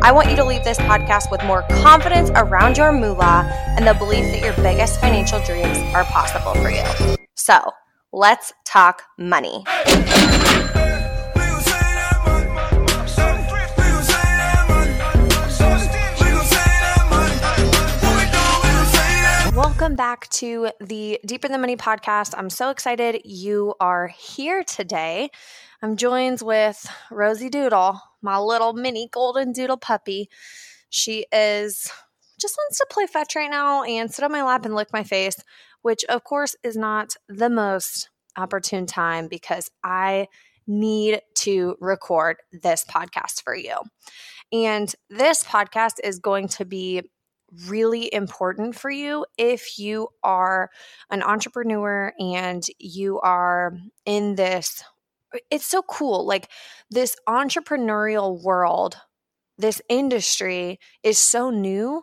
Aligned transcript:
I 0.00 0.12
want 0.12 0.30
you 0.30 0.36
to 0.36 0.44
leave 0.44 0.62
this 0.62 0.78
podcast 0.78 1.30
with 1.30 1.42
more 1.44 1.62
confidence 1.82 2.30
around 2.36 2.76
your 2.76 2.92
moolah 2.92 3.50
and 3.76 3.86
the 3.86 3.94
belief 3.94 4.24
that 4.26 4.40
your 4.42 4.54
biggest 4.62 5.00
financial 5.00 5.40
dreams 5.40 5.78
are 5.94 6.04
possible 6.04 6.54
for 6.54 6.70
you. 6.70 7.16
So, 7.34 7.72
let's 8.12 8.52
talk 8.64 9.02
money. 9.18 9.64
Welcome 19.58 19.96
back 19.96 20.28
to 20.28 20.70
the 20.80 21.18
Deeper 21.26 21.48
Than 21.48 21.60
Money 21.60 21.76
podcast. 21.76 22.32
I'm 22.38 22.48
so 22.48 22.70
excited 22.70 23.22
you 23.24 23.74
are 23.80 24.06
here 24.06 24.62
today. 24.62 25.30
I'm 25.82 25.96
joined 25.96 26.42
with 26.42 26.88
Rosie 27.10 27.48
Doodle, 27.48 28.00
my 28.22 28.38
little 28.38 28.72
mini 28.72 29.08
golden 29.12 29.50
doodle 29.50 29.76
puppy. 29.76 30.28
She 30.90 31.26
is 31.32 31.90
just 32.40 32.56
wants 32.56 32.78
to 32.78 32.86
play 32.88 33.08
fetch 33.08 33.34
right 33.34 33.50
now 33.50 33.82
and 33.82 34.14
sit 34.14 34.24
on 34.24 34.30
my 34.30 34.44
lap 34.44 34.64
and 34.64 34.76
lick 34.76 34.92
my 34.92 35.02
face, 35.02 35.34
which 35.82 36.04
of 36.04 36.22
course 36.22 36.54
is 36.62 36.76
not 36.76 37.16
the 37.28 37.50
most 37.50 38.10
opportune 38.36 38.86
time 38.86 39.26
because 39.26 39.72
I 39.82 40.28
need 40.68 41.20
to 41.34 41.74
record 41.80 42.36
this 42.52 42.84
podcast 42.84 43.42
for 43.42 43.56
you. 43.56 43.74
And 44.52 44.94
this 45.10 45.42
podcast 45.42 45.94
is 46.04 46.20
going 46.20 46.46
to 46.46 46.64
be 46.64 47.10
really 47.66 48.12
important 48.12 48.74
for 48.74 48.90
you 48.90 49.24
if 49.36 49.78
you 49.78 50.08
are 50.22 50.70
an 51.10 51.22
entrepreneur 51.22 52.12
and 52.18 52.64
you 52.78 53.18
are 53.20 53.76
in 54.04 54.34
this 54.34 54.82
it's 55.50 55.66
so 55.66 55.82
cool 55.82 56.26
like 56.26 56.48
this 56.90 57.16
entrepreneurial 57.28 58.42
world 58.42 58.96
this 59.58 59.80
industry 59.88 60.78
is 61.02 61.18
so 61.18 61.50
new 61.50 62.02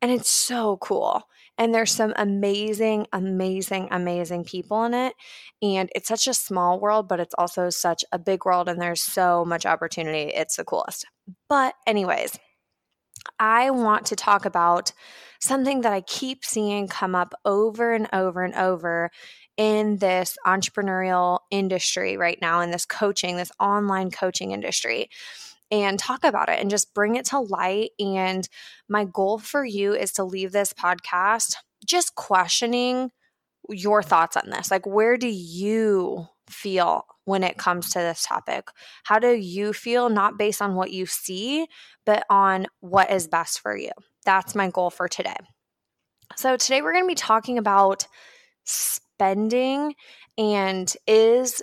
and 0.00 0.10
it's 0.10 0.28
so 0.28 0.76
cool 0.78 1.22
and 1.58 1.74
there's 1.74 1.92
some 1.92 2.12
amazing 2.16 3.06
amazing 3.12 3.88
amazing 3.90 4.44
people 4.44 4.84
in 4.84 4.94
it 4.94 5.14
and 5.62 5.88
it's 5.94 6.08
such 6.08 6.26
a 6.26 6.34
small 6.34 6.80
world 6.80 7.08
but 7.08 7.20
it's 7.20 7.34
also 7.38 7.70
such 7.70 8.04
a 8.12 8.18
big 8.18 8.44
world 8.44 8.68
and 8.68 8.80
there's 8.80 9.02
so 9.02 9.44
much 9.44 9.66
opportunity 9.66 10.32
it's 10.34 10.56
the 10.56 10.64
coolest. 10.64 11.04
But 11.48 11.74
anyways 11.86 12.38
I 13.38 13.70
want 13.70 14.06
to 14.06 14.16
talk 14.16 14.44
about 14.44 14.92
something 15.40 15.82
that 15.82 15.92
I 15.92 16.00
keep 16.00 16.44
seeing 16.44 16.88
come 16.88 17.14
up 17.14 17.34
over 17.44 17.92
and 17.92 18.08
over 18.12 18.42
and 18.42 18.54
over 18.54 19.10
in 19.56 19.98
this 19.98 20.36
entrepreneurial 20.46 21.40
industry 21.50 22.16
right 22.16 22.38
now, 22.40 22.60
in 22.60 22.70
this 22.70 22.86
coaching, 22.86 23.36
this 23.36 23.52
online 23.60 24.10
coaching 24.10 24.52
industry, 24.52 25.08
and 25.70 25.98
talk 25.98 26.24
about 26.24 26.48
it 26.48 26.60
and 26.60 26.70
just 26.70 26.94
bring 26.94 27.16
it 27.16 27.26
to 27.26 27.40
light. 27.40 27.90
And 27.98 28.48
my 28.88 29.04
goal 29.04 29.38
for 29.38 29.64
you 29.64 29.94
is 29.94 30.12
to 30.12 30.24
leave 30.24 30.52
this 30.52 30.72
podcast 30.72 31.56
just 31.84 32.14
questioning 32.14 33.10
your 33.68 34.02
thoughts 34.02 34.36
on 34.36 34.50
this. 34.50 34.70
Like, 34.70 34.86
where 34.86 35.16
do 35.16 35.28
you 35.28 36.28
feel 36.48 37.04
when 37.24 37.42
it 37.42 37.56
comes 37.56 37.90
to 37.90 37.98
this 37.98 38.24
topic? 38.24 38.68
How 39.04 39.18
do 39.18 39.32
you 39.32 39.72
feel, 39.72 40.08
not 40.08 40.38
based 40.38 40.62
on 40.62 40.74
what 40.74 40.90
you 40.90 41.06
see, 41.06 41.66
but 42.04 42.24
on 42.30 42.66
what 42.80 43.10
is 43.10 43.28
best 43.28 43.60
for 43.60 43.76
you? 43.76 43.90
That's 44.24 44.54
my 44.54 44.70
goal 44.70 44.90
for 44.90 45.08
today. 45.08 45.36
So, 46.36 46.56
today 46.56 46.82
we're 46.82 46.92
going 46.92 47.04
to 47.04 47.08
be 47.08 47.14
talking 47.14 47.58
about 47.58 48.06
spending 48.64 49.94
and 50.38 50.92
is 51.06 51.62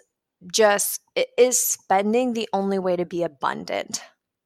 just 0.51 1.01
is 1.37 1.59
spending 1.59 2.33
the 2.33 2.49
only 2.53 2.79
way 2.79 2.95
to 2.95 3.05
be 3.05 3.23
abundant? 3.23 4.01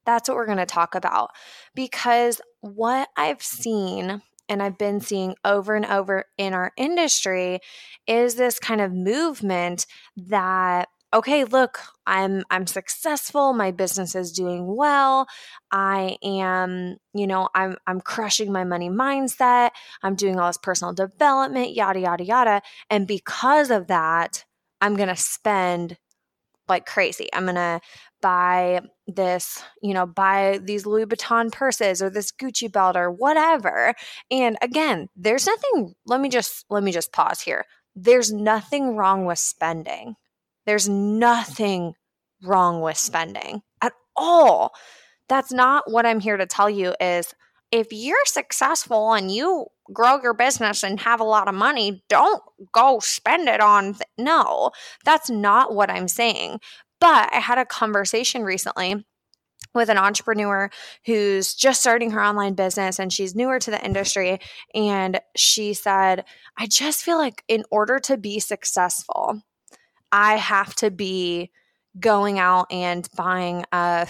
That's 0.06 0.30
what 0.30 0.36
we're 0.36 0.46
going 0.46 0.58
to 0.58 0.66
talk 0.66 0.96
about 0.96 1.32
because 1.74 2.42
what 2.62 3.10
I've 3.18 3.42
seen 3.42 4.22
and 4.50 4.62
I've 4.62 4.78
been 4.78 5.00
seeing 5.00 5.36
over 5.44 5.76
and 5.76 5.86
over 5.86 6.26
in 6.38 6.54
our 6.54 6.72
industry 6.78 7.60
is 8.08 8.36
this 8.36 8.60
kind 8.60 8.82
of 8.82 8.94
movement 8.94 9.86
that 10.16 10.90
okay 11.14 11.46
look 11.46 11.80
i'm 12.06 12.44
i'm 12.50 12.68
successful 12.68 13.54
my 13.54 13.72
business 13.72 14.16
is 14.16 14.32
doing 14.32 14.76
well 14.76 15.28
i 15.72 16.18
am 16.24 16.98
you 17.14 17.26
know 17.26 17.48
i'm 17.56 17.78
i'm 17.88 18.02
crushing 18.02 18.52
my 18.52 18.64
money 18.64 18.90
mindset 18.90 19.70
i'm 20.04 20.16
doing 20.16 20.40
all 20.40 20.48
this 20.48 20.58
personal 20.58 20.94
development 20.94 21.74
yada 21.74 22.00
yada 22.00 22.24
yada 22.24 22.62
and 22.90 23.08
because 23.08 23.72
of 23.72 23.88
that 23.88 24.44
i'm 24.82 24.96
going 24.96 25.08
to 25.08 25.16
spend 25.16 25.98
like 26.68 26.86
crazy 26.86 27.30
i'm 27.34 27.46
going 27.46 27.56
to 27.56 27.80
buy 28.26 28.82
this, 29.06 29.64
you 29.84 29.94
know, 29.94 30.08
buy 30.08 30.60
these 30.64 30.88
Louis 30.88 31.06
Vuitton 31.06 31.52
purses 31.52 32.02
or 32.02 32.10
this 32.10 32.32
Gucci 32.32 32.72
belt 32.72 32.96
or 32.96 33.12
whatever. 33.12 33.94
And 34.32 34.58
again, 34.64 35.10
there's 35.16 35.46
nothing 35.46 35.94
let 36.08 36.20
me 36.20 36.30
just 36.30 36.66
let 36.72 36.82
me 36.82 36.92
just 36.92 37.14
pause 37.14 37.40
here. 37.40 37.66
There's 37.96 38.34
nothing 38.34 38.96
wrong 38.96 39.26
with 39.26 39.38
spending. 39.38 40.16
There's 40.66 40.90
nothing 40.90 41.94
wrong 42.42 42.82
with 42.82 42.98
spending 42.98 43.62
at 43.84 43.94
all. 44.16 44.74
That's 45.30 45.52
not 45.54 45.84
what 45.92 46.08
I'm 46.08 46.20
here 46.20 46.38
to 46.38 46.48
tell 46.48 46.70
you 46.70 46.96
is 47.00 47.32
if 47.76 47.88
you're 47.92 48.26
successful 48.26 49.14
and 49.14 49.30
you 49.30 49.66
grow 49.92 50.22
your 50.22 50.34
business 50.34 50.82
and 50.82 51.00
have 51.02 51.20
a 51.20 51.26
lot 51.26 51.50
of 51.50 51.56
money, 51.56 52.04
don't 52.08 52.42
go 52.72 53.00
spend 53.00 53.50
it 53.50 53.60
on 53.60 53.96
th- 53.96 54.04
no. 54.18 54.72
That's 55.04 55.30
not 55.30 55.76
what 55.76 55.90
I'm 55.90 56.08
saying. 56.08 56.62
But 57.02 57.30
I 57.34 57.40
had 57.40 57.58
a 57.58 57.66
conversation 57.66 58.44
recently 58.44 59.06
with 59.74 59.90
an 59.90 59.98
entrepreneur 59.98 60.70
who's 61.06 61.54
just 61.54 61.82
starting 61.82 62.12
her 62.12 62.24
online 62.24 62.54
business 62.54 62.98
and 62.98 63.12
she's 63.12 63.36
newer 63.36 63.60
to 63.60 63.72
the 63.72 63.84
industry. 63.84 64.40
And 64.74 65.20
she 65.36 65.74
said, 65.74 66.24
I 66.58 66.68
just 66.68 67.04
feel 67.04 67.18
like 67.18 67.44
in 67.50 67.66
order 67.72 68.00
to 68.00 68.16
be 68.16 68.40
successful, 68.40 69.42
I 70.14 70.38
have 70.38 70.74
to 70.76 70.92
be 70.92 71.52
going 72.00 72.40
out 72.40 72.68
and 72.72 73.08
buying 73.18 73.66
a 73.74 74.08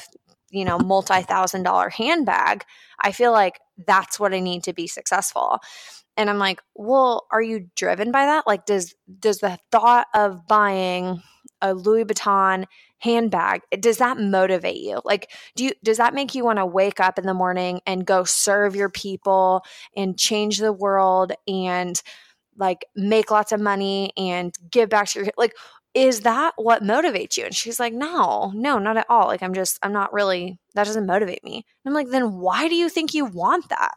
you 0.55 0.65
know 0.65 0.79
multi-thousand 0.79 1.63
dollar 1.63 1.89
handbag 1.89 2.63
i 3.01 3.11
feel 3.11 3.31
like 3.31 3.59
that's 3.85 4.19
what 4.19 4.33
i 4.33 4.39
need 4.39 4.63
to 4.63 4.73
be 4.73 4.87
successful 4.87 5.59
and 6.17 6.29
i'm 6.29 6.39
like 6.39 6.61
well 6.75 7.27
are 7.31 7.41
you 7.41 7.67
driven 7.75 8.11
by 8.11 8.25
that 8.25 8.47
like 8.47 8.65
does 8.65 8.95
does 9.19 9.39
the 9.39 9.57
thought 9.71 10.07
of 10.13 10.47
buying 10.47 11.21
a 11.61 11.73
Louis 11.73 12.05
Vuitton 12.05 12.65
handbag, 12.99 13.61
does 13.79 13.97
that 13.97 14.17
motivate 14.19 14.77
you? 14.77 15.01
Like, 15.03 15.31
do 15.55 15.65
you, 15.65 15.71
does 15.83 15.97
that 15.97 16.13
make 16.13 16.35
you 16.35 16.43
want 16.43 16.59
to 16.59 16.65
wake 16.65 16.99
up 16.99 17.17
in 17.17 17.25
the 17.25 17.33
morning 17.33 17.81
and 17.85 18.05
go 18.05 18.23
serve 18.23 18.75
your 18.75 18.89
people 18.89 19.63
and 19.95 20.17
change 20.17 20.59
the 20.59 20.73
world 20.73 21.33
and 21.47 22.01
like 22.57 22.85
make 22.95 23.31
lots 23.31 23.51
of 23.51 23.59
money 23.59 24.11
and 24.17 24.55
give 24.71 24.89
back 24.89 25.09
to 25.09 25.19
your, 25.19 25.29
like, 25.37 25.53
is 25.95 26.21
that 26.21 26.51
what 26.57 26.83
motivates 26.83 27.37
you? 27.37 27.45
And 27.45 27.55
she's 27.55 27.79
like, 27.79 27.93
no, 27.93 28.51
no, 28.53 28.77
not 28.77 28.97
at 28.97 29.05
all. 29.09 29.27
Like, 29.27 29.41
I'm 29.41 29.53
just, 29.53 29.79
I'm 29.81 29.93
not 29.93 30.11
really, 30.11 30.59
that 30.75 30.85
doesn't 30.85 31.05
motivate 31.05 31.43
me. 31.43 31.55
And 31.55 31.63
I'm 31.89 31.93
like, 31.93 32.09
then 32.09 32.33
why 32.33 32.67
do 32.67 32.75
you 32.75 32.89
think 32.89 33.13
you 33.13 33.25
want 33.25 33.69
that? 33.69 33.93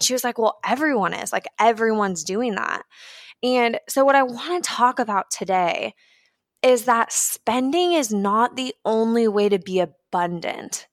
She 0.00 0.12
was 0.12 0.24
like, 0.24 0.38
well, 0.38 0.58
everyone 0.64 1.14
is 1.14 1.32
like, 1.32 1.46
everyone's 1.60 2.24
doing 2.24 2.56
that. 2.56 2.82
And 3.44 3.78
so, 3.88 4.04
what 4.04 4.16
I 4.16 4.24
want 4.24 4.64
to 4.64 4.68
talk 4.68 4.98
about 4.98 5.30
today 5.30 5.94
is 6.62 6.86
that 6.86 7.12
spending 7.12 7.92
is 7.92 8.12
not 8.12 8.56
the 8.56 8.74
only 8.84 9.28
way 9.28 9.48
to 9.48 9.58
be 9.58 9.80
abundant. 9.80 10.88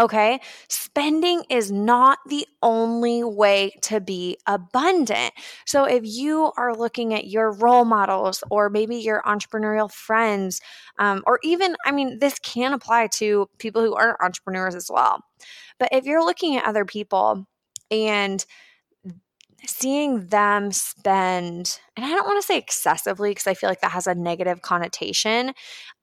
Okay. 0.00 0.40
Spending 0.68 1.44
is 1.50 1.70
not 1.70 2.18
the 2.26 2.46
only 2.62 3.22
way 3.22 3.72
to 3.82 4.00
be 4.00 4.38
abundant. 4.46 5.34
So, 5.66 5.84
if 5.84 6.02
you 6.06 6.52
are 6.56 6.74
looking 6.74 7.12
at 7.14 7.26
your 7.26 7.52
role 7.52 7.84
models 7.84 8.42
or 8.50 8.70
maybe 8.70 8.96
your 8.96 9.22
entrepreneurial 9.26 9.92
friends, 9.92 10.60
um, 10.98 11.22
or 11.26 11.38
even, 11.44 11.76
I 11.84 11.92
mean, 11.92 12.18
this 12.18 12.38
can 12.38 12.72
apply 12.72 13.08
to 13.18 13.48
people 13.58 13.82
who 13.82 13.94
aren't 13.94 14.22
entrepreneurs 14.22 14.74
as 14.74 14.88
well. 14.90 15.22
But 15.78 15.90
if 15.92 16.06
you're 16.06 16.24
looking 16.24 16.56
at 16.56 16.64
other 16.66 16.84
people 16.86 17.46
and 17.90 18.44
seeing 19.66 20.26
them 20.28 20.72
spend, 20.72 21.78
and 21.96 22.06
I 22.06 22.08
don't 22.10 22.26
want 22.26 22.40
to 22.42 22.46
say 22.46 22.56
excessively 22.56 23.30
because 23.30 23.46
I 23.46 23.54
feel 23.54 23.68
like 23.68 23.82
that 23.82 23.92
has 23.92 24.06
a 24.06 24.14
negative 24.14 24.62
connotation, 24.62 25.52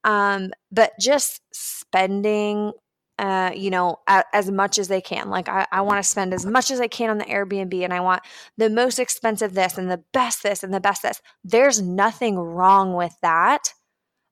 um, 0.04 0.50
but 0.70 0.92
just 1.00 1.42
spending 1.52 2.72
uh, 3.18 3.50
you 3.54 3.70
know, 3.70 3.98
as 4.06 4.50
much 4.50 4.78
as 4.78 4.88
they 4.88 5.00
can. 5.00 5.28
Like, 5.28 5.48
I, 5.48 5.66
I 5.72 5.80
want 5.80 6.02
to 6.02 6.08
spend 6.08 6.32
as 6.32 6.46
much 6.46 6.70
as 6.70 6.80
I 6.80 6.86
can 6.86 7.10
on 7.10 7.18
the 7.18 7.24
Airbnb 7.24 7.82
and 7.82 7.92
I 7.92 8.00
want 8.00 8.22
the 8.56 8.70
most 8.70 8.98
expensive 8.98 9.54
this 9.54 9.76
and 9.76 9.90
the 9.90 10.02
best 10.12 10.42
this 10.42 10.62
and 10.62 10.72
the 10.72 10.80
best 10.80 11.02
this. 11.02 11.20
There's 11.42 11.82
nothing 11.82 12.38
wrong 12.38 12.94
with 12.94 13.14
that. 13.22 13.74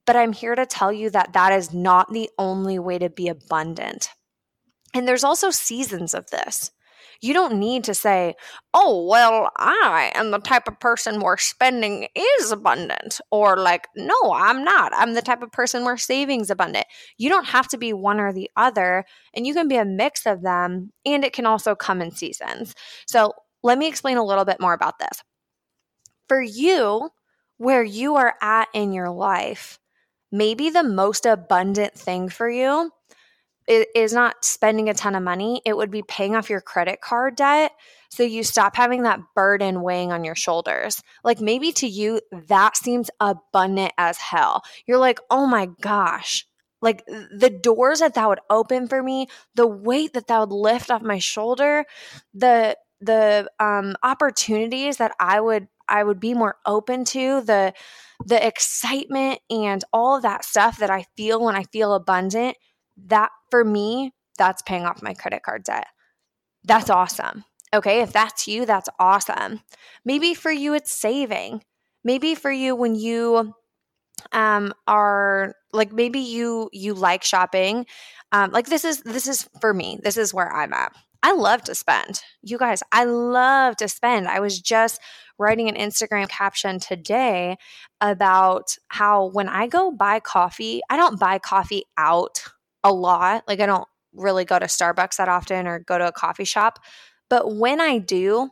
But 0.07 0.15
I'm 0.15 0.33
here 0.33 0.55
to 0.55 0.67
tell 0.67 0.93
you 0.93 1.11
that 1.11 1.33
that 1.33 1.53
is 1.53 1.75
not 1.75 2.13
the 2.13 2.31
only 2.39 2.79
way 2.79 2.97
to 2.99 3.11
be 3.11 3.27
abundant. 3.27 4.11
And 4.95 5.07
there's 5.07 5.25
also 5.25 5.51
seasons 5.51 6.15
of 6.15 6.31
this. 6.31 6.71
You 7.21 7.35
don't 7.35 7.59
need 7.59 7.85
to 7.85 7.95
say, 7.95 8.35
oh, 8.75 9.07
well, 9.07 9.51
I 9.57 10.13
am 10.15 10.31
the 10.31 10.39
type 10.39 10.69
of 10.69 10.79
person 10.81 11.21
where 11.21 11.37
spending 11.37 12.09
is 12.15 12.53
abundant, 12.53 13.21
or 13.31 13.57
like, 13.57 13.89
no, 13.97 14.15
I'm 14.33 14.65
not. 14.65 14.93
I'm 14.95 15.15
the 15.15 15.23
type 15.23 15.43
of 15.43 15.53
person 15.53 15.85
where 15.85 15.97
savings 15.97 16.51
abundant. 16.51 16.87
You 17.19 17.29
don't 17.29 17.47
have 17.47 17.69
to 17.69 17.79
be 17.79 17.93
one 17.93 18.21
or 18.21 18.33
the 18.33 18.51
other, 18.57 19.05
and 19.35 19.47
you 19.47 19.55
can 19.55 19.69
be 19.69 19.77
a 19.77 19.85
mix 19.85 20.27
of 20.27 20.43
them, 20.43 20.93
and 21.05 21.25
it 21.25 21.33
can 21.33 21.47
also 21.47 21.75
come 21.75 22.03
in 22.03 22.11
seasons. 22.11 22.75
So 23.07 23.33
let 23.63 23.79
me 23.79 23.89
explain 23.89 24.17
a 24.17 24.25
little 24.25 24.45
bit 24.45 24.61
more 24.61 24.75
about 24.75 24.99
this. 24.99 25.23
For 26.29 26.41
you, 26.41 27.11
where 27.59 27.83
you 27.83 28.17
are 28.17 28.35
at 28.43 28.69
in 28.75 28.93
your 28.93 29.11
life, 29.11 29.79
maybe 30.31 30.71
the 30.71 30.83
most 30.83 31.25
abundant 31.25 31.95
thing 31.95 32.29
for 32.29 32.49
you 32.51 32.91
is 33.69 34.13
not 34.13 34.45
spending 34.45 34.89
a 34.89 34.95
ton 34.95 35.15
of 35.15 35.23
money, 35.23 35.61
it 35.65 35.77
would 35.77 35.91
be 35.91 36.03
paying 36.03 36.37
off 36.37 36.51
your 36.51 36.61
credit 36.61 37.01
card 37.01 37.37
debt. 37.37 37.73
So 38.11 38.23
you 38.23 38.45
stop 38.45 38.77
having 38.77 39.03
that 39.03 39.21
burden 39.35 39.83
weighing 39.83 40.13
on 40.13 40.25
your 40.25 40.37
shoulders. 40.37 41.03
Like 41.25 41.41
maybe 41.41 41.73
to 41.73 41.87
you, 41.87 42.21
that 42.49 42.77
seems 42.77 43.11
abundant 43.21 43.93
as 43.99 44.19
hell. 44.19 44.63
You're 44.87 44.99
like, 44.99 45.19
oh 45.31 45.47
my 45.47 45.69
gosh, 45.81 46.47
like 46.81 47.05
the 47.07 47.51
doors 47.51 48.01
that 48.01 48.15
that 48.15 48.29
would 48.29 48.41
open 48.49 48.87
for 48.87 49.03
me, 49.03 49.27
the 49.55 49.67
weight 49.67 50.13
that 50.13 50.29
that 50.29 50.41
would 50.41 50.53
lift 50.53 50.91
off 50.91 51.03
my 51.03 51.19
shoulder, 51.19 51.85
the 52.35 52.77
the 53.01 53.51
um, 53.61 53.95
opportunities 54.03 54.99
that 54.99 55.13
I 55.19 55.41
would 55.41 55.69
I 55.89 56.03
would 56.03 56.21
be 56.21 56.35
more 56.35 56.57
open 56.65 57.05
to 57.07 57.41
the 57.41 57.73
the 58.25 58.45
excitement 58.47 59.41
and 59.51 59.85
all 59.93 60.17
of 60.17 60.23
that 60.23 60.45
stuff 60.45 60.79
that 60.79 60.91
I 60.91 61.07
feel 61.17 61.45
when 61.45 61.57
I 61.57 61.65
feel 61.65 61.95
abundant 61.95 62.57
that 63.07 63.31
for 63.51 63.65
me, 63.65 64.13
that's 64.39 64.63
paying 64.63 64.85
off 64.85 65.03
my 65.03 65.15
credit 65.15 65.43
card 65.43 65.65
debt. 65.65 65.87
That's 66.65 66.91
awesome. 66.91 67.45
Okay. 67.75 68.01
If 68.01 68.13
that's 68.13 68.49
you, 68.49 68.67
that's 68.67 68.89
awesome. 68.99 69.61
Maybe 70.05 70.35
for 70.35 70.51
you, 70.51 70.75
it's 70.75 70.93
saving. 70.93 71.63
Maybe 72.05 72.35
for 72.35 72.51
you, 72.51 72.77
when 72.77 72.95
you 72.95 73.55
um 74.33 74.73
are 74.87 75.55
like 75.73 75.93
maybe 75.93 76.19
you 76.19 76.71
you 76.73 76.95
like 76.95 77.23
shopping 77.23 77.87
um 78.33 78.51
like 78.51 78.67
this 78.67 78.85
is 78.85 79.03
this 79.03 79.27
is 79.27 79.49
for 79.61 79.75
me 79.75 79.99
this 80.03 80.17
is 80.17 80.33
where 80.33 80.53
i'm 80.53 80.73
at 80.73 80.93
i 81.23 81.33
love 81.33 81.63
to 81.63 81.75
spend 81.75 82.23
you 82.43 82.59
guys 82.59 82.83
i 82.93 83.05
love 83.05 83.77
to 83.77 83.89
spend 83.89 84.27
i 84.27 84.41
was 84.41 84.61
just 84.61 85.01
writing 85.39 85.69
an 85.69 85.77
instagram 85.77 86.29
caption 86.29 86.81
today 86.81 87.57
about 88.01 88.77
how 88.89 89.27
when 89.27 89.49
i 89.49 89.67
go 89.67 89.93
buy 89.93 90.19
coffee 90.19 90.81
i 90.89 90.97
don't 90.97 91.21
buy 91.21 91.39
coffee 91.39 91.85
out 91.99 92.43
a 92.85 92.93
lot. 92.93 93.45
Like 93.49 93.61
I 93.61 93.67
don't 93.67 93.89
really 94.13 94.45
go 94.45 94.59
to 94.59 94.67
Starbucks 94.67 95.17
that 95.17 95.29
often 95.29 95.67
or 95.67 95.81
go 95.81 95.99
to 95.99 96.09
a 96.09 96.13
coffee 96.13 96.45
shop. 96.45 96.79
But 97.29 97.57
when 97.57 97.81
I 97.81 97.99
do, 97.99 98.51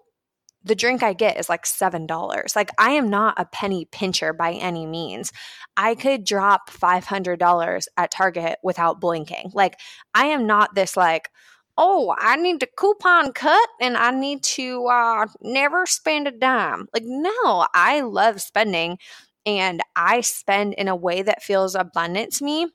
the 0.64 0.74
drink 0.74 1.02
I 1.02 1.12
get 1.12 1.38
is 1.38 1.48
like 1.48 1.64
$7. 1.64 2.56
Like 2.56 2.70
I 2.78 2.90
am 2.92 3.10
not 3.10 3.38
a 3.38 3.44
penny 3.44 3.86
pincher 3.90 4.32
by 4.32 4.52
any 4.52 4.86
means. 4.86 5.32
I 5.76 5.94
could 5.94 6.24
drop 6.24 6.70
$500 6.70 7.86
at 7.96 8.10
Target 8.10 8.58
without 8.62 9.00
blinking. 9.00 9.52
Like 9.54 9.78
I 10.14 10.26
am 10.26 10.46
not 10.46 10.74
this 10.74 10.96
like, 10.96 11.28
oh, 11.76 12.14
I 12.18 12.36
need 12.36 12.60
to 12.60 12.68
coupon 12.78 13.32
cut 13.32 13.68
and 13.80 13.96
I 13.96 14.10
need 14.12 14.42
to 14.44 14.86
uh, 14.86 15.26
never 15.42 15.86
spend 15.86 16.28
a 16.28 16.30
dime. 16.30 16.86
Like, 16.94 17.02
no, 17.04 17.66
I 17.74 18.00
love 18.00 18.40
spending 18.40 18.98
and 19.44 19.82
I 19.96 20.20
spend 20.20 20.74
in 20.74 20.88
a 20.88 20.96
way 20.96 21.22
that 21.22 21.42
feels 21.42 21.74
abundant 21.74 22.32
to 22.34 22.44
me. 22.44 22.68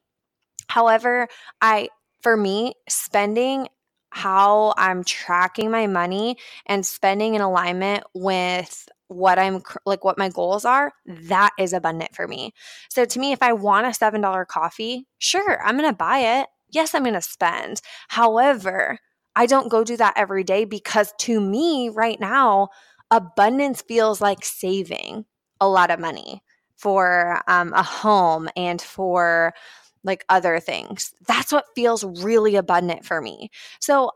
However, 0.69 1.27
I 1.61 1.89
for 2.21 2.35
me, 2.37 2.73
spending 2.87 3.67
how 4.11 4.73
I'm 4.77 5.03
tracking 5.03 5.69
my 5.71 5.87
money 5.87 6.37
and 6.65 6.85
spending 6.85 7.35
in 7.35 7.41
alignment 7.41 8.03
with 8.13 8.89
what 9.07 9.39
I'm 9.39 9.61
like 9.85 10.03
what 10.03 10.17
my 10.17 10.29
goals 10.29 10.65
are, 10.65 10.93
that 11.05 11.51
is 11.57 11.73
abundant 11.73 12.15
for 12.15 12.27
me. 12.27 12.53
So 12.89 13.05
to 13.05 13.19
me, 13.19 13.31
if 13.31 13.41
I 13.41 13.53
want 13.53 13.87
a 13.87 13.89
$7 13.89 14.47
coffee, 14.47 15.07
sure, 15.17 15.61
I'm 15.63 15.77
going 15.77 15.89
to 15.89 15.95
buy 15.95 16.19
it. 16.39 16.47
Yes, 16.71 16.93
I'm 16.93 17.03
going 17.03 17.15
to 17.15 17.21
spend. 17.21 17.81
However, 18.07 18.99
I 19.35 19.45
don't 19.45 19.71
go 19.71 19.83
do 19.83 19.97
that 19.97 20.13
every 20.15 20.43
day 20.43 20.65
because 20.65 21.13
to 21.19 21.39
me 21.39 21.89
right 21.89 22.19
now, 22.19 22.69
abundance 23.09 23.81
feels 23.81 24.21
like 24.21 24.45
saving 24.45 25.25
a 25.59 25.67
lot 25.67 25.91
of 25.91 25.99
money 25.99 26.43
for 26.75 27.41
um, 27.47 27.73
a 27.73 27.83
home 27.83 28.49
and 28.55 28.81
for 28.81 29.53
like 30.03 30.25
other 30.29 30.59
things. 30.59 31.13
That's 31.27 31.51
what 31.51 31.65
feels 31.75 32.03
really 32.23 32.55
abundant 32.55 33.05
for 33.05 33.21
me. 33.21 33.49
So, 33.79 34.11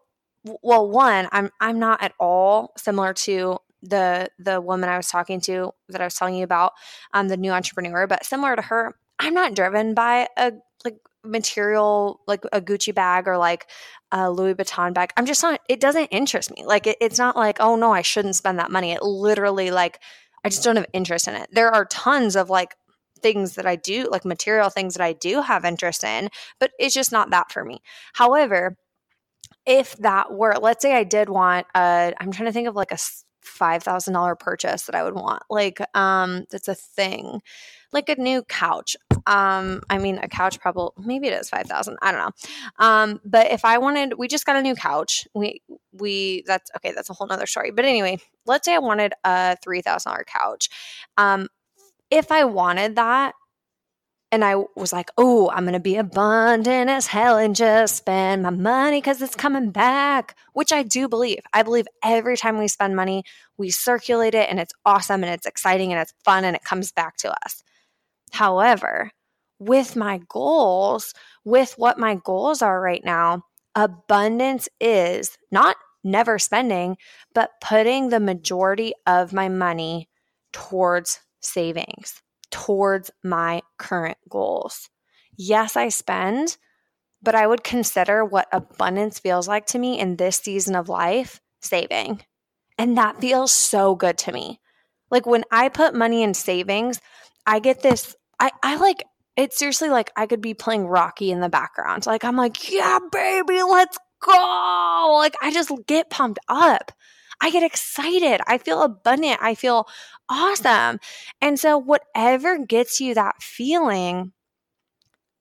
well, 0.62 0.90
one, 0.90 1.28
I'm 1.32 1.52
I'm 1.60 1.80
not 1.80 2.02
at 2.04 2.14
all 2.20 2.74
similar 2.78 3.14
to 3.14 3.58
the 3.82 4.30
the 4.40 4.62
woman 4.62 4.90
I 4.90 4.98
was 4.98 5.10
talking 5.10 5.42
to 5.42 5.72
that 5.90 6.02
I 6.02 6.06
was 6.06 6.16
telling 6.16 6.36
you 6.36 6.44
about, 6.44 6.74
um, 7.14 7.28
the 7.28 7.38
new 7.38 7.52
entrepreneur, 7.52 8.08
but 8.08 8.26
similar 8.26 8.56
to 8.56 8.62
her, 8.62 8.96
I'm 9.20 9.34
not 9.34 9.56
driven 9.56 9.94
by 9.94 10.28
a 10.38 10.54
like 10.84 10.98
material 11.24 12.22
like 12.28 12.44
a 12.52 12.62
Gucci 12.62 12.94
bag 12.94 13.28
or 13.28 13.38
like 13.38 13.68
a 14.12 14.32
Louis 14.32 14.56
Vuitton 14.56 14.94
bag. 14.94 15.12
I'm 15.18 15.26
just 15.26 15.44
not. 15.44 15.60
It 15.70 15.80
doesn't 15.80 16.08
interest 16.08 16.52
me. 16.56 16.66
Like 16.66 16.88
it, 16.88 16.98
it's 17.02 17.18
not 17.18 17.36
like 17.36 17.58
oh 17.60 17.76
no, 17.76 17.94
I 17.94 18.02
shouldn't 18.02 18.36
spend 18.36 18.60
that 18.60 18.72
money. 18.72 18.92
It 18.92 19.04
literally 19.04 19.72
like 19.72 20.00
I 20.44 20.50
just 20.50 20.64
don't 20.64 20.76
have 20.76 20.86
interest 20.94 21.28
in 21.28 21.36
it. 21.36 21.50
There 21.52 21.74
are 21.74 21.86
tons 21.86 22.36
of 22.36 22.50
like 22.50 22.76
things 23.24 23.56
that 23.56 23.66
I 23.66 23.76
do, 23.76 24.08
like 24.12 24.26
material 24.26 24.70
things 24.70 24.94
that 24.96 25.04
I 25.04 25.14
do 25.14 25.42
have 25.42 25.66
interest 25.66 26.04
in, 26.04 26.30
but 26.60 26.72
it's 26.78 26.94
just 26.94 27.12
not 27.12 27.32
that 27.32 27.52
for 27.52 27.66
me. 27.66 27.82
However, 28.14 28.78
if 29.66 29.96
that 29.98 30.32
were, 30.32 30.56
let's 30.62 30.82
say 30.82 30.94
I 30.94 31.04
did 31.04 31.30
want 31.30 31.66
a, 31.76 32.14
I'm 32.20 32.32
trying 32.32 32.48
to 32.48 32.54
think 32.54 32.68
of 32.68 32.76
like 32.76 32.92
a 32.92 32.98
$5,000 33.44 34.40
purchase 34.40 34.84
that 34.84 34.96
I 34.96 35.04
would 35.04 35.16
want. 35.16 35.44
Like, 35.50 35.82
um, 35.96 36.46
that's 36.50 36.68
a 36.68 36.76
thing, 36.76 37.42
like 37.92 38.10
a 38.10 38.16
new 38.16 38.44
couch. 38.44 38.96
Um, 39.26 39.82
I 39.90 40.00
mean, 40.00 40.18
a 40.18 40.28
couch 40.28 40.60
probably, 40.60 40.92
maybe 40.98 41.28
it 41.28 41.34
is 41.34 41.50
5,000. 41.50 41.98
I 42.02 42.12
don't 42.12 42.22
know. 42.22 42.86
Um, 42.86 43.22
but 43.24 43.52
if 43.52 43.64
I 43.64 43.78
wanted, 43.78 44.18
we 44.18 44.28
just 44.28 44.46
got 44.46 44.56
a 44.56 44.62
new 44.62 44.76
couch. 44.76 45.28
We, 45.34 45.62
we, 45.94 46.44
that's 46.46 46.70
okay. 46.78 46.92
That's 46.94 47.10
a 47.10 47.14
whole 47.14 47.28
nother 47.28 47.48
story. 47.48 47.72
But 47.72 47.86
anyway, 47.86 48.20
let's 48.46 48.66
say 48.66 48.76
I 48.76 48.80
wanted 48.80 49.14
a 49.24 49.58
$3,000 49.66 50.26
couch. 50.26 50.70
Um, 51.18 51.48
if 52.14 52.32
I 52.32 52.44
wanted 52.44 52.96
that 52.96 53.34
and 54.32 54.46
I 54.46 54.56
was 54.76 54.94
like, 54.94 55.10
oh, 55.18 55.50
I'm 55.50 55.64
going 55.64 55.74
to 55.74 55.80
be 55.80 55.96
abundant 55.96 56.90
as 56.90 57.08
hell 57.08 57.38
and 57.38 57.56
just 57.56 57.98
spend 57.98 58.44
my 58.44 58.52
money 58.52 59.00
because 59.00 59.20
it's 59.20 59.36
coming 59.36 59.72
back, 59.72 60.36
which 60.54 60.72
I 60.72 60.84
do 60.84 61.08
believe. 61.08 61.40
I 61.54 61.64
believe 61.64 61.88
every 62.04 62.38
time 62.38 62.60
we 62.60 62.68
spend 62.68 62.96
money, 62.96 63.24
we 63.58 63.72
circulate 63.72 64.36
it 64.36 64.48
and 64.48 64.60
it's 64.60 64.74
awesome 64.86 65.24
and 65.24 65.34
it's 65.34 65.48
exciting 65.48 65.92
and 65.92 66.00
it's 66.00 66.14
fun 66.24 66.46
and 66.46 66.56
it 66.56 66.64
comes 66.64 66.92
back 66.92 67.18
to 67.18 67.32
us. 67.46 67.64
However, 68.32 69.10
with 69.58 69.96
my 69.96 70.22
goals, 70.30 71.16
with 71.44 71.74
what 71.78 71.98
my 71.98 72.16
goals 72.16 72.62
are 72.62 72.80
right 72.80 73.04
now, 73.04 73.42
abundance 73.74 74.70
is 74.80 75.36
not 75.52 75.78
never 76.04 76.38
spending, 76.38 76.98
but 77.34 77.52
putting 77.60 78.10
the 78.10 78.20
majority 78.20 78.94
of 79.08 79.34
my 79.34 79.50
money 79.50 80.10
towards 80.52 81.20
savings 81.44 82.22
towards 82.52 83.12
my 83.24 83.62
current 83.78 84.18
goals. 84.30 84.90
Yes, 85.38 85.76
I 85.76 85.90
spend, 85.90 86.58
but 87.22 87.36
I 87.36 87.48
would 87.48 87.64
consider 87.64 88.24
what 88.24 88.48
abundance 88.52 89.20
feels 89.20 89.48
like 89.48 89.66
to 89.68 89.80
me 89.80 90.00
in 90.00 90.18
this 90.18 90.38
season 90.38 90.76
of 90.76 90.90
life 90.90 91.42
saving. 91.62 92.22
And 92.78 92.98
that 92.98 93.20
feels 93.20 93.52
so 93.52 93.96
good 93.96 94.18
to 94.20 94.32
me. 94.32 94.60
Like 95.10 95.26
when 95.26 95.44
I 95.52 95.70
put 95.70 95.96
money 95.96 96.24
in 96.24 96.34
savings, 96.34 97.00
I 97.46 97.60
get 97.60 97.82
this, 97.82 98.16
I, 98.40 98.52
I 98.62 98.76
like, 98.76 99.04
it's 99.36 99.58
seriously 99.58 99.90
like 99.90 100.12
I 100.16 100.28
could 100.28 100.42
be 100.42 100.54
playing 100.54 100.88
Rocky 100.88 101.32
in 101.32 101.40
the 101.40 101.50
background. 101.50 102.06
Like 102.06 102.24
I'm 102.24 102.36
like, 102.38 102.72
yeah, 102.72 103.00
baby, 103.12 103.64
let's 103.64 103.98
go. 104.22 105.16
Like 105.18 105.36
I 105.42 105.52
just 105.52 105.72
get 105.88 106.10
pumped 106.10 106.40
up. 106.48 106.92
I 107.44 107.50
get 107.50 107.62
excited. 107.62 108.40
I 108.48 108.58
feel 108.58 108.84
abundant. 108.84 109.40
I 109.42 109.54
feel 109.54 109.86
awesome. 110.30 111.00
And 111.42 111.60
so, 111.60 111.78
whatever 111.78 112.58
gets 112.58 113.02
you 113.02 113.14
that 113.16 113.44
feeling, 113.44 114.32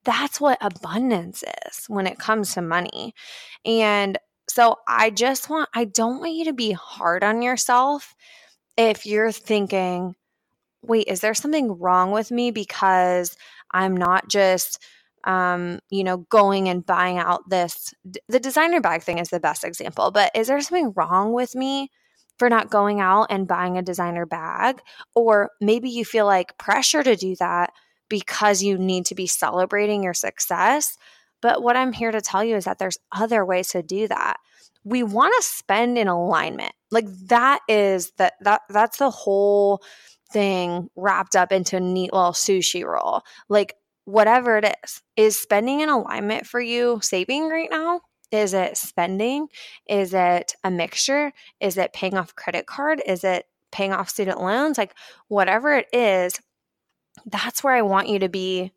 that's 0.03 0.41
what 0.41 0.57
abundance 0.59 1.45
is 1.65 1.85
when 1.87 2.05
it 2.05 2.19
comes 2.19 2.53
to 2.53 2.61
money. 2.61 3.15
And 3.63 4.17
so, 4.49 4.79
I 4.85 5.11
just 5.11 5.49
want, 5.49 5.69
I 5.73 5.85
don't 5.85 6.19
want 6.19 6.33
you 6.33 6.43
to 6.43 6.53
be 6.53 6.73
hard 6.73 7.23
on 7.23 7.41
yourself 7.41 8.15
if 8.75 9.05
you're 9.05 9.31
thinking, 9.31 10.15
wait, 10.81 11.07
is 11.07 11.21
there 11.21 11.33
something 11.33 11.79
wrong 11.79 12.11
with 12.11 12.31
me 12.31 12.51
because 12.51 13.37
I'm 13.71 13.95
not 13.95 14.27
just 14.27 14.83
um, 15.23 15.79
you 15.89 16.03
know, 16.03 16.17
going 16.29 16.69
and 16.69 16.85
buying 16.85 17.17
out 17.17 17.49
this. 17.49 17.93
The 18.27 18.39
designer 18.39 18.81
bag 18.81 19.03
thing 19.03 19.19
is 19.19 19.29
the 19.29 19.39
best 19.39 19.63
example, 19.63 20.11
but 20.11 20.31
is 20.35 20.47
there 20.47 20.59
something 20.61 20.93
wrong 20.95 21.33
with 21.33 21.55
me 21.55 21.89
for 22.37 22.49
not 22.49 22.69
going 22.69 22.99
out 22.99 23.27
and 23.29 23.47
buying 23.47 23.77
a 23.77 23.81
designer 23.81 24.25
bag? 24.25 24.81
Or 25.15 25.51
maybe 25.61 25.89
you 25.89 26.05
feel 26.05 26.25
like 26.25 26.57
pressure 26.57 27.03
to 27.03 27.15
do 27.15 27.35
that 27.37 27.71
because 28.09 28.61
you 28.61 28.77
need 28.77 29.05
to 29.07 29.15
be 29.15 29.27
celebrating 29.27 30.03
your 30.03 30.13
success. 30.13 30.97
But 31.41 31.63
what 31.63 31.75
I'm 31.75 31.93
here 31.93 32.11
to 32.11 32.21
tell 32.21 32.43
you 32.43 32.55
is 32.55 32.65
that 32.65 32.79
there's 32.79 32.97
other 33.11 33.45
ways 33.45 33.69
to 33.69 33.83
do 33.83 34.07
that. 34.07 34.37
We 34.83 35.03
want 35.03 35.33
to 35.37 35.47
spend 35.47 35.97
in 35.97 36.07
alignment. 36.07 36.73
Like 36.91 37.07
that 37.27 37.61
is 37.67 38.11
that 38.17 38.33
that 38.41 38.61
that's 38.69 38.97
the 38.97 39.09
whole 39.09 39.81
thing 40.31 40.89
wrapped 40.95 41.35
up 41.35 41.51
into 41.51 41.77
a 41.77 41.79
neat 41.79 42.11
little 42.11 42.31
sushi 42.31 42.83
roll. 42.85 43.21
Like 43.49 43.75
whatever 44.05 44.57
it 44.57 44.75
is, 44.83 45.01
is 45.15 45.39
spending 45.39 45.81
in 45.81 45.89
alignment 45.89 46.45
for 46.45 46.59
you 46.59 46.99
saving 47.01 47.49
right 47.49 47.69
now? 47.71 48.01
Is 48.31 48.53
it 48.53 48.77
spending? 48.77 49.47
Is 49.87 50.13
it 50.13 50.55
a 50.63 50.71
mixture? 50.71 51.31
Is 51.59 51.77
it 51.77 51.93
paying 51.93 52.17
off 52.17 52.35
credit 52.35 52.65
card? 52.65 53.01
Is 53.05 53.23
it 53.23 53.45
paying 53.71 53.93
off 53.93 54.09
student 54.09 54.41
loans? 54.41 54.77
Like 54.77 54.93
whatever 55.27 55.75
it 55.75 55.87
is, 55.93 56.39
that's 57.25 57.63
where 57.63 57.73
I 57.73 57.83
want 57.83 58.09
you 58.09 58.19
to 58.19 58.29
be 58.29 58.71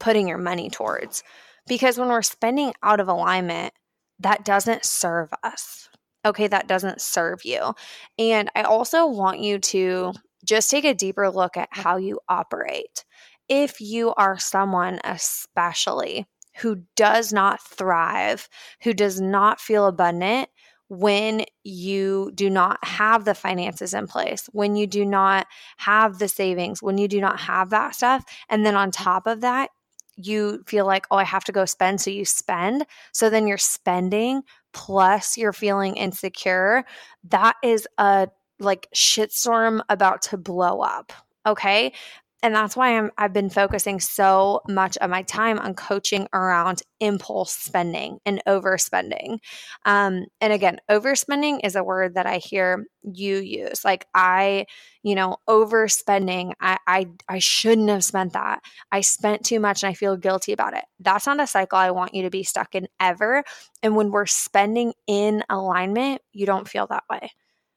putting 0.00 0.28
your 0.28 0.38
money 0.38 0.70
towards. 0.70 1.22
Because 1.68 1.98
when 1.98 2.08
we're 2.08 2.22
spending 2.22 2.72
out 2.82 3.00
of 3.00 3.08
alignment, 3.08 3.72
that 4.18 4.44
doesn't 4.44 4.84
serve 4.84 5.30
us. 5.42 5.88
Okay, 6.24 6.46
that 6.46 6.68
doesn't 6.68 7.00
serve 7.00 7.44
you. 7.44 7.74
And 8.18 8.50
I 8.54 8.62
also 8.62 9.06
want 9.06 9.40
you 9.40 9.58
to 9.58 10.12
just 10.44 10.70
take 10.70 10.84
a 10.84 10.94
deeper 10.94 11.30
look 11.30 11.56
at 11.56 11.68
how 11.70 11.96
you 11.96 12.20
operate. 12.28 13.04
If 13.54 13.82
you 13.82 14.14
are 14.14 14.38
someone, 14.38 14.98
especially 15.04 16.26
who 16.56 16.84
does 16.96 17.34
not 17.34 17.60
thrive, 17.62 18.48
who 18.82 18.94
does 18.94 19.20
not 19.20 19.60
feel 19.60 19.86
abundant 19.86 20.48
when 20.88 21.44
you 21.62 22.32
do 22.34 22.48
not 22.48 22.82
have 22.82 23.26
the 23.26 23.34
finances 23.34 23.92
in 23.92 24.06
place, 24.06 24.48
when 24.52 24.74
you 24.74 24.86
do 24.86 25.04
not 25.04 25.46
have 25.76 26.18
the 26.18 26.28
savings, 26.28 26.82
when 26.82 26.96
you 26.96 27.08
do 27.08 27.20
not 27.20 27.38
have 27.40 27.68
that 27.68 27.94
stuff. 27.94 28.24
And 28.48 28.64
then 28.64 28.74
on 28.74 28.90
top 28.90 29.26
of 29.26 29.42
that, 29.42 29.68
you 30.16 30.64
feel 30.66 30.86
like, 30.86 31.06
oh, 31.10 31.18
I 31.18 31.24
have 31.24 31.44
to 31.44 31.52
go 31.52 31.66
spend. 31.66 32.00
So 32.00 32.10
you 32.10 32.24
spend. 32.24 32.86
So 33.12 33.28
then 33.28 33.46
you're 33.46 33.58
spending 33.58 34.44
plus 34.72 35.36
you're 35.36 35.52
feeling 35.52 35.96
insecure. 35.96 36.84
That 37.28 37.56
is 37.62 37.86
a 37.98 38.28
like 38.58 38.88
shitstorm 38.94 39.82
about 39.90 40.22
to 40.22 40.38
blow 40.38 40.80
up. 40.80 41.12
Okay 41.44 41.92
and 42.42 42.54
that's 42.54 42.76
why 42.76 42.98
I'm, 42.98 43.10
I've 43.16 43.32
been 43.32 43.50
focusing 43.50 44.00
so 44.00 44.62
much 44.68 44.96
of 44.98 45.08
my 45.08 45.22
time 45.22 45.60
on 45.60 45.74
coaching 45.74 46.26
around 46.32 46.82
impulse 46.98 47.52
spending 47.52 48.18
and 48.26 48.42
overspending. 48.48 49.38
Um, 49.84 50.26
and 50.40 50.52
again, 50.52 50.80
overspending 50.90 51.60
is 51.62 51.76
a 51.76 51.84
word 51.84 52.14
that 52.14 52.26
I 52.26 52.38
hear 52.38 52.84
you 53.04 53.36
use. 53.36 53.84
Like 53.84 54.06
I, 54.12 54.66
you 55.04 55.14
know, 55.14 55.36
overspending. 55.48 56.54
I, 56.60 56.78
I, 56.86 57.06
I 57.28 57.38
shouldn't 57.38 57.90
have 57.90 58.02
spent 58.02 58.32
that. 58.32 58.60
I 58.90 59.02
spent 59.02 59.44
too 59.44 59.60
much 59.60 59.84
and 59.84 59.90
I 59.90 59.94
feel 59.94 60.16
guilty 60.16 60.52
about 60.52 60.76
it. 60.76 60.84
That's 60.98 61.26
not 61.26 61.40
a 61.40 61.46
cycle 61.46 61.78
I 61.78 61.92
want 61.92 62.14
you 62.14 62.24
to 62.24 62.30
be 62.30 62.42
stuck 62.42 62.74
in 62.74 62.88
ever. 62.98 63.44
And 63.84 63.94
when 63.94 64.10
we're 64.10 64.26
spending 64.26 64.94
in 65.06 65.44
alignment, 65.48 66.22
you 66.32 66.46
don't 66.46 66.68
feel 66.68 66.88
that 66.88 67.04
way. 67.08 67.30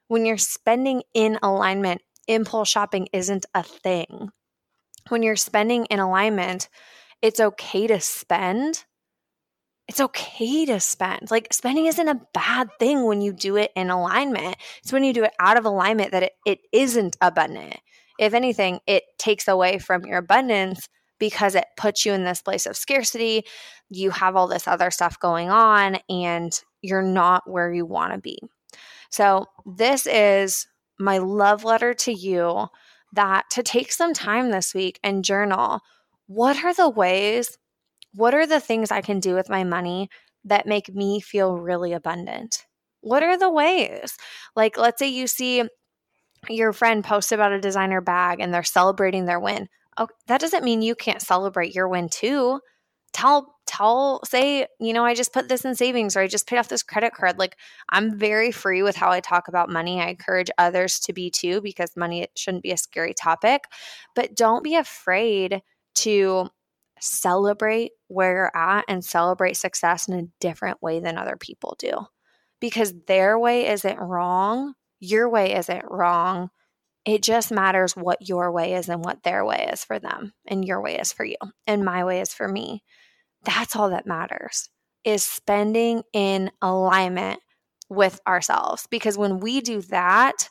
When 0.07 0.25
you're 0.25 0.37
spending 0.37 1.03
in 1.13 1.37
alignment, 1.43 2.01
impulse 2.27 2.69
shopping 2.69 3.07
isn't 3.13 3.45
a 3.53 3.61
thing 3.61 4.31
when 5.09 5.23
you're 5.23 5.35
spending 5.35 5.85
in 5.85 5.99
alignment, 5.99 6.69
it's 7.21 7.39
okay 7.39 7.87
to 7.87 7.99
spend. 7.99 8.85
It's 9.87 9.99
okay 9.99 10.65
to 10.65 10.79
spend. 10.79 11.29
Like 11.29 11.53
spending 11.53 11.85
isn't 11.85 12.07
a 12.07 12.21
bad 12.33 12.69
thing 12.79 13.05
when 13.05 13.21
you 13.21 13.33
do 13.33 13.55
it 13.55 13.71
in 13.75 13.89
alignment. 13.89 14.57
It's 14.81 14.91
when 14.91 15.03
you 15.03 15.13
do 15.13 15.23
it 15.23 15.33
out 15.39 15.57
of 15.57 15.65
alignment 15.65 16.11
that 16.11 16.23
it, 16.23 16.33
it 16.45 16.59
isn't 16.71 17.17
abundant. 17.21 17.77
If 18.17 18.33
anything, 18.33 18.79
it 18.87 19.03
takes 19.17 19.47
away 19.47 19.77
from 19.77 20.05
your 20.05 20.17
abundance 20.17 20.89
because 21.19 21.55
it 21.55 21.65
puts 21.77 22.05
you 22.05 22.13
in 22.13 22.23
this 22.23 22.41
place 22.41 22.65
of 22.65 22.77
scarcity. 22.77 23.43
You 23.89 24.09
have 24.11 24.35
all 24.35 24.47
this 24.47 24.67
other 24.67 24.91
stuff 24.91 25.19
going 25.19 25.49
on 25.49 25.97
and 26.09 26.59
you're 26.81 27.01
not 27.01 27.49
where 27.49 27.71
you 27.71 27.85
want 27.85 28.13
to 28.13 28.19
be. 28.19 28.39
So, 29.09 29.45
this 29.65 30.07
is 30.07 30.67
my 30.99 31.19
love 31.19 31.63
letter 31.63 31.93
to 31.93 32.11
you 32.11 32.67
that 33.15 33.49
to 33.51 33.63
take 33.63 33.91
some 33.91 34.13
time 34.13 34.51
this 34.51 34.73
week 34.73 34.99
and 35.03 35.25
journal 35.25 35.81
what 36.27 36.63
are 36.63 36.73
the 36.73 36.89
ways, 36.89 37.57
what 38.13 38.33
are 38.33 38.47
the 38.47 38.59
things 38.59 38.91
I 38.91 39.01
can 39.01 39.19
do 39.19 39.35
with 39.35 39.49
my 39.49 39.63
money 39.63 40.09
that 40.45 40.65
make 40.65 40.93
me 40.93 41.19
feel 41.19 41.57
really 41.57 41.93
abundant? 41.93 42.65
What 43.01 43.21
are 43.21 43.37
the 43.37 43.51
ways? 43.51 44.17
Like, 44.55 44.77
let's 44.77 44.97
say 44.97 45.07
you 45.07 45.27
see 45.27 45.63
your 46.49 46.73
friend 46.73 47.03
post 47.03 47.31
about 47.31 47.51
a 47.51 47.61
designer 47.61 48.01
bag 48.01 48.39
and 48.39 48.51
they're 48.51 48.63
celebrating 48.63 49.25
their 49.25 49.39
win. 49.39 49.67
Oh, 49.97 50.07
that 50.27 50.41
doesn't 50.41 50.63
mean 50.63 50.81
you 50.81 50.95
can't 50.95 51.21
celebrate 51.21 51.75
your 51.75 51.87
win 51.87 52.09
too 52.09 52.59
tell 53.15 53.54
tell 53.65 54.21
say 54.25 54.67
you 54.79 54.93
know 54.93 55.03
i 55.03 55.13
just 55.13 55.33
put 55.33 55.49
this 55.49 55.65
in 55.65 55.75
savings 55.75 56.15
or 56.15 56.21
i 56.21 56.27
just 56.27 56.47
paid 56.47 56.57
off 56.57 56.67
this 56.67 56.83
credit 56.83 57.13
card. 57.13 57.39
Like 57.39 57.57
i'm 57.89 58.17
very 58.17 58.51
free 58.51 58.83
with 58.83 58.95
how 58.95 59.11
i 59.11 59.19
talk 59.19 59.47
about 59.47 59.69
money. 59.69 60.01
I 60.01 60.09
encourage 60.09 60.49
others 60.57 60.99
to 61.01 61.13
be 61.13 61.29
too 61.29 61.61
because 61.61 61.95
money 61.95 62.27
shouldn't 62.35 62.63
be 62.63 62.71
a 62.71 62.77
scary 62.77 63.13
topic. 63.13 63.65
But 64.15 64.35
don't 64.35 64.63
be 64.63 64.75
afraid 64.75 65.61
to 65.95 66.49
celebrate 67.01 67.91
where 68.07 68.33
you're 68.33 68.57
at 68.57 68.85
and 68.87 69.03
celebrate 69.03 69.57
success 69.57 70.07
in 70.07 70.13
a 70.13 70.27
different 70.39 70.81
way 70.81 70.99
than 70.99 71.17
other 71.17 71.35
people 71.37 71.75
do 71.77 72.07
because 72.61 72.93
their 73.07 73.37
way 73.37 73.67
isn't 73.67 73.99
wrong 73.99 74.73
your 74.99 75.29
way 75.29 75.55
isn't 75.55 75.85
wrong. 75.89 76.49
It 77.05 77.21
just 77.21 77.51
matters 77.51 77.95
what 77.95 78.27
your 78.27 78.51
way 78.51 78.73
is 78.73 78.89
and 78.89 79.03
what 79.03 79.23
their 79.23 79.45
way 79.45 79.69
is 79.71 79.83
for 79.83 79.99
them 79.99 80.33
and 80.47 80.65
your 80.65 80.81
way 80.81 80.97
is 80.97 81.13
for 81.13 81.23
you 81.23 81.37
and 81.67 81.85
my 81.85 82.03
way 82.03 82.19
is 82.19 82.33
for 82.33 82.47
me 82.47 82.83
that's 83.45 83.75
all 83.75 83.89
that 83.89 84.07
matters 84.07 84.69
is 85.03 85.23
spending 85.23 86.03
in 86.13 86.51
alignment 86.61 87.39
with 87.89 88.19
ourselves. 88.27 88.87
Because 88.89 89.17
when 89.17 89.39
we 89.39 89.61
do 89.61 89.81
that, 89.83 90.49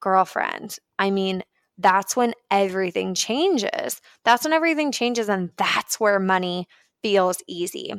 girlfriend, 0.00 0.78
I 0.98 1.10
mean, 1.10 1.42
that's 1.78 2.16
when 2.16 2.32
everything 2.50 3.14
changes. 3.14 4.00
That's 4.24 4.44
when 4.44 4.54
everything 4.54 4.92
changes, 4.92 5.28
and 5.28 5.50
that's 5.56 6.00
where 6.00 6.18
money 6.18 6.68
feels 7.02 7.42
easy. 7.46 7.92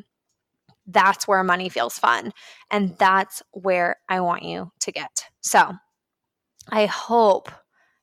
That's 0.88 1.28
where 1.28 1.44
money 1.44 1.70
feels 1.70 2.00
fun. 2.00 2.32
And 2.72 2.98
that's 2.98 3.44
where 3.52 3.98
I 4.10 4.22
want 4.22 4.44
you 4.44 4.72
to 4.82 4.92
get. 4.92 5.26
So 5.42 5.74
I 6.70 6.86
hope 6.86 7.52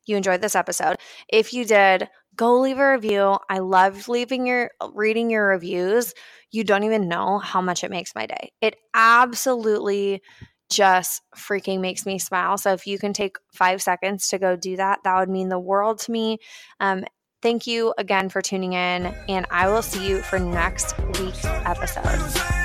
you 0.06 0.16
enjoyed 0.16 0.42
this 0.42 0.54
episode. 0.54 0.96
If 1.28 1.52
you 1.52 1.64
did, 1.64 2.08
go 2.36 2.60
leave 2.60 2.78
a 2.78 2.92
review. 2.92 3.38
I 3.48 3.58
love 3.58 4.08
leaving 4.08 4.46
your 4.46 4.70
reading 4.92 5.30
your 5.30 5.46
reviews. 5.46 6.14
You 6.50 6.64
don't 6.64 6.84
even 6.84 7.08
know 7.08 7.38
how 7.38 7.60
much 7.60 7.84
it 7.84 7.90
makes 7.90 8.14
my 8.14 8.26
day. 8.26 8.52
It 8.60 8.76
absolutely 8.94 10.22
just 10.70 11.22
freaking 11.36 11.80
makes 11.80 12.06
me 12.06 12.18
smile. 12.18 12.56
So 12.58 12.72
if 12.72 12.86
you 12.86 12.98
can 12.98 13.12
take 13.12 13.36
five 13.54 13.82
seconds 13.82 14.28
to 14.28 14.38
go 14.38 14.56
do 14.56 14.76
that, 14.76 15.00
that 15.04 15.18
would 15.18 15.28
mean 15.28 15.48
the 15.48 15.58
world 15.58 15.98
to 16.00 16.12
me. 16.12 16.38
Um, 16.80 17.04
thank 17.42 17.66
you 17.66 17.94
again 17.98 18.28
for 18.28 18.40
tuning 18.40 18.72
in, 18.72 19.14
and 19.28 19.46
I 19.50 19.68
will 19.68 19.82
see 19.82 20.08
you 20.08 20.22
for 20.22 20.38
next 20.38 20.96
week's 21.20 21.44
episode. 21.44 22.63